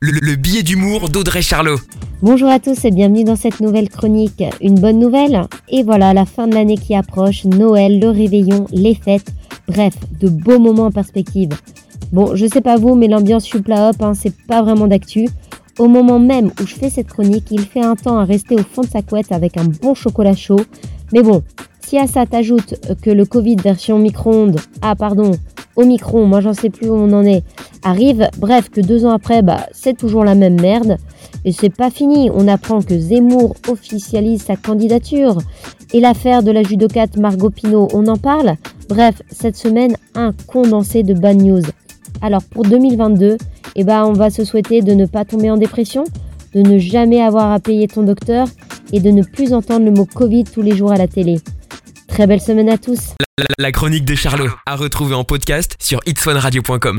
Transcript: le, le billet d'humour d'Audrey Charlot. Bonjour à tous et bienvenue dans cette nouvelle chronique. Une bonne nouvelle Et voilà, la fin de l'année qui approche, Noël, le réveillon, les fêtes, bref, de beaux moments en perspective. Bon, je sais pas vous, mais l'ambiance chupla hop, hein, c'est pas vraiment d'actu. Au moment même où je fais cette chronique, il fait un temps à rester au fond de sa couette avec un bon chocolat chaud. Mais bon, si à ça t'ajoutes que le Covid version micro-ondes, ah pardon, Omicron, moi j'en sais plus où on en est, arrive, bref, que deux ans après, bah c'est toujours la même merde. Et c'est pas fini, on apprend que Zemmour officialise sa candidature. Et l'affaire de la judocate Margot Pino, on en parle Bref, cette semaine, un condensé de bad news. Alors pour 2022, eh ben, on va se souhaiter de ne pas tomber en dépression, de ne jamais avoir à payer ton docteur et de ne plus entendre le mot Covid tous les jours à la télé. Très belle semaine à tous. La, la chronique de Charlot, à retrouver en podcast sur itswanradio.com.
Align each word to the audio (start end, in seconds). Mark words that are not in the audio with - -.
le, 0.00 0.12
le 0.12 0.34
billet 0.36 0.62
d'humour 0.62 1.10
d'Audrey 1.10 1.42
Charlot. 1.42 1.76
Bonjour 2.22 2.48
à 2.48 2.58
tous 2.58 2.86
et 2.86 2.90
bienvenue 2.90 3.24
dans 3.24 3.36
cette 3.36 3.60
nouvelle 3.60 3.90
chronique. 3.90 4.42
Une 4.62 4.76
bonne 4.76 4.98
nouvelle 4.98 5.42
Et 5.68 5.82
voilà, 5.82 6.14
la 6.14 6.24
fin 6.24 6.48
de 6.48 6.54
l'année 6.54 6.78
qui 6.78 6.94
approche, 6.94 7.44
Noël, 7.44 8.00
le 8.00 8.08
réveillon, 8.08 8.66
les 8.72 8.94
fêtes, 8.94 9.30
bref, 9.68 9.94
de 10.18 10.30
beaux 10.30 10.58
moments 10.58 10.86
en 10.86 10.90
perspective. 10.90 11.50
Bon, 12.12 12.34
je 12.34 12.46
sais 12.46 12.62
pas 12.62 12.76
vous, 12.76 12.94
mais 12.94 13.08
l'ambiance 13.08 13.46
chupla 13.46 13.90
hop, 13.90 13.96
hein, 14.00 14.14
c'est 14.14 14.34
pas 14.46 14.62
vraiment 14.62 14.86
d'actu. 14.86 15.28
Au 15.78 15.86
moment 15.86 16.18
même 16.18 16.50
où 16.60 16.66
je 16.66 16.74
fais 16.74 16.88
cette 16.88 17.08
chronique, 17.08 17.48
il 17.50 17.60
fait 17.60 17.82
un 17.82 17.94
temps 17.94 18.18
à 18.18 18.24
rester 18.24 18.54
au 18.54 18.62
fond 18.62 18.82
de 18.82 18.88
sa 18.88 19.02
couette 19.02 19.32
avec 19.32 19.58
un 19.58 19.64
bon 19.64 19.94
chocolat 19.94 20.34
chaud. 20.34 20.60
Mais 21.12 21.22
bon, 21.22 21.42
si 21.80 21.98
à 21.98 22.06
ça 22.06 22.24
t'ajoutes 22.24 22.74
que 23.02 23.10
le 23.10 23.26
Covid 23.26 23.56
version 23.56 23.98
micro-ondes, 23.98 24.60
ah 24.80 24.96
pardon, 24.96 25.32
Omicron, 25.80 26.26
moi 26.26 26.40
j'en 26.40 26.52
sais 26.52 26.70
plus 26.70 26.88
où 26.88 26.94
on 26.94 27.12
en 27.12 27.24
est, 27.24 27.42
arrive, 27.82 28.28
bref, 28.38 28.68
que 28.70 28.80
deux 28.80 29.06
ans 29.06 29.12
après, 29.12 29.42
bah 29.42 29.66
c'est 29.72 29.96
toujours 29.96 30.24
la 30.24 30.34
même 30.34 30.60
merde. 30.60 30.98
Et 31.44 31.52
c'est 31.52 31.74
pas 31.74 31.90
fini, 31.90 32.30
on 32.34 32.46
apprend 32.48 32.82
que 32.82 32.98
Zemmour 32.98 33.54
officialise 33.68 34.42
sa 34.42 34.56
candidature. 34.56 35.38
Et 35.92 36.00
l'affaire 36.00 36.42
de 36.42 36.50
la 36.50 36.62
judocate 36.62 37.16
Margot 37.16 37.50
Pino, 37.50 37.88
on 37.92 38.06
en 38.06 38.16
parle 38.16 38.56
Bref, 38.88 39.22
cette 39.30 39.56
semaine, 39.56 39.96
un 40.14 40.32
condensé 40.46 41.02
de 41.02 41.14
bad 41.14 41.40
news. 41.40 41.62
Alors 42.22 42.42
pour 42.42 42.64
2022, 42.64 43.38
eh 43.76 43.84
ben, 43.84 44.04
on 44.04 44.12
va 44.12 44.30
se 44.30 44.44
souhaiter 44.44 44.82
de 44.82 44.92
ne 44.92 45.06
pas 45.06 45.24
tomber 45.24 45.50
en 45.50 45.56
dépression, 45.56 46.04
de 46.54 46.60
ne 46.60 46.78
jamais 46.78 47.22
avoir 47.22 47.52
à 47.52 47.60
payer 47.60 47.86
ton 47.86 48.02
docteur 48.02 48.48
et 48.92 49.00
de 49.00 49.10
ne 49.10 49.22
plus 49.22 49.54
entendre 49.54 49.84
le 49.84 49.92
mot 49.92 50.06
Covid 50.06 50.44
tous 50.44 50.62
les 50.62 50.76
jours 50.76 50.92
à 50.92 50.96
la 50.96 51.06
télé. 51.06 51.38
Très 52.20 52.26
belle 52.26 52.42
semaine 52.42 52.68
à 52.68 52.76
tous. 52.76 53.14
La, 53.38 53.46
la 53.58 53.72
chronique 53.72 54.04
de 54.04 54.14
Charlot, 54.14 54.50
à 54.66 54.76
retrouver 54.76 55.14
en 55.14 55.24
podcast 55.24 55.74
sur 55.80 56.00
itswanradio.com. 56.04 56.98